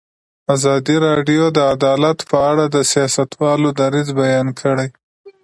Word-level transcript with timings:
ازادي 0.55 0.95
راډیو 1.07 1.43
د 1.57 1.59
عدالت 1.73 2.19
په 2.31 2.37
اړه 2.51 2.65
د 2.69 2.77
سیاستوالو 2.91 3.69
دریځ 3.79 4.07
بیان 4.21 4.47
کړی. 4.61 4.87